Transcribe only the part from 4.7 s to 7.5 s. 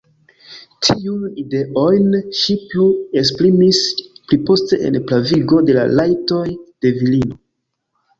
en "Pravigo de la Rajtoj de Virino".